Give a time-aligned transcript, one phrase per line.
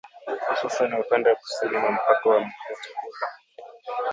[0.49, 3.27] Hususani upande wa kusini mwa mpaka wa Mutukula.